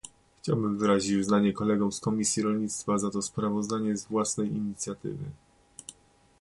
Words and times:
Chciałbym 0.41 0.77
wyrazić 0.77 1.15
uznanie 1.21 1.53
kolegom 1.53 1.91
z 1.91 1.99
Komisji 1.99 2.43
Rolnictwa 2.43 2.97
za 2.97 3.09
to 3.09 3.21
sprawozdanie 3.21 3.97
z 3.97 4.05
własnej 4.05 4.47
inicjatywy 4.49 5.23